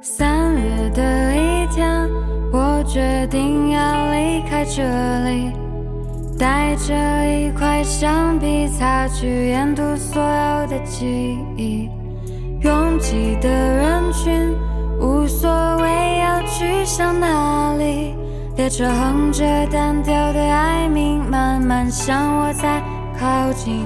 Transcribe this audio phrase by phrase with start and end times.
[0.00, 2.08] 三月的一天，
[2.52, 4.82] 我决定要离开这
[5.24, 5.52] 里，
[6.38, 6.94] 带着
[7.26, 11.90] 一块橡皮擦去沿途所有的记忆，
[12.60, 14.56] 拥挤的人群，
[15.00, 18.14] 无所谓要去向哪里，
[18.56, 22.80] 列车横着单调的哀鸣，慢慢向我再
[23.18, 23.84] 靠近。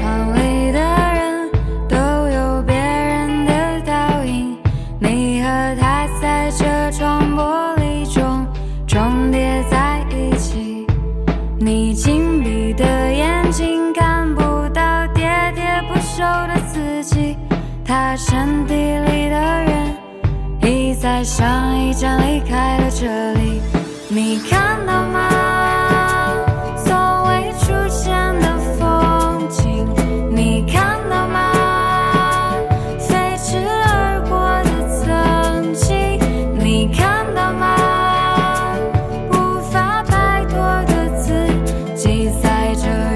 [0.00, 1.50] 窗里的人
[1.86, 1.96] 都
[2.30, 4.56] 有别人的倒影，
[4.98, 8.46] 你和他在这窗玻璃中
[8.86, 10.86] 重叠在一起。
[11.58, 17.36] 你紧闭的眼睛看不到喋喋不休的自己，
[17.84, 19.94] 他身体里的人
[20.62, 23.60] 已在上一站离开了这里。
[24.08, 25.59] 你看到吗？
[42.74, 43.09] treasure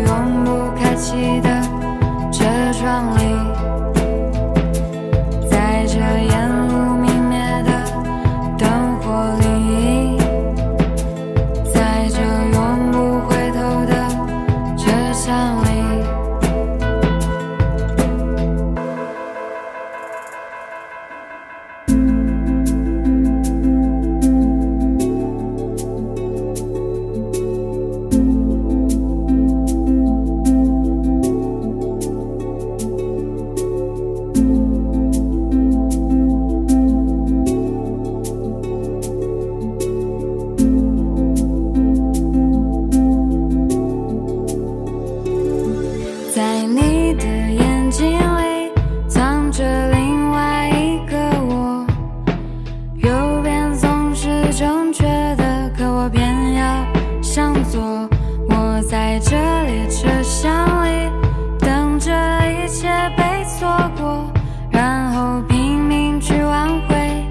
[59.74, 61.10] 列车厢里，
[61.58, 62.12] 等着
[62.48, 62.86] 一切
[63.16, 63.68] 被错
[63.98, 64.32] 过，
[64.70, 67.26] 然后拼命去挽回，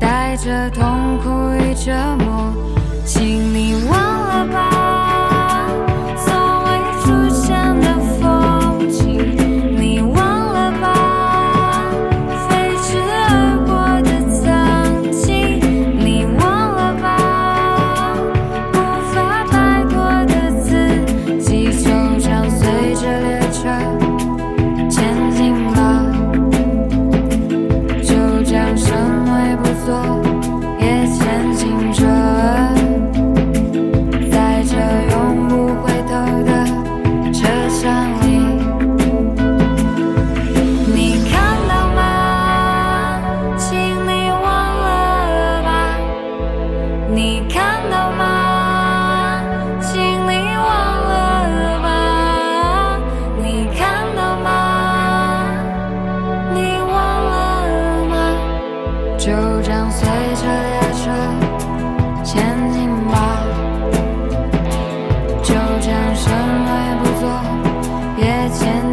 [0.00, 1.28] 带着痛苦
[1.60, 1.92] 与折
[2.24, 2.50] 磨，
[3.04, 4.01] 请你忘。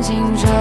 [0.02, 0.59] 静着